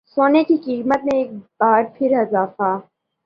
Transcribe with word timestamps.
سونے 0.11 0.43
کی 0.43 0.55
قیمت 0.57 1.03
میں 1.03 1.17
ایک 1.17 1.31
بار 1.59 1.83
پھر 1.95 2.17
اضافہ 2.19 2.71